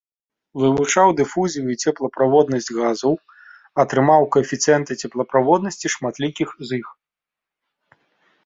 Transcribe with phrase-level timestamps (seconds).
[0.59, 3.13] Вывучаў дыфузію і цеплаправоднасць газаў,
[3.83, 6.87] атрымаў каэфіцыенты цеплаправоднасці шматлікіх з іх.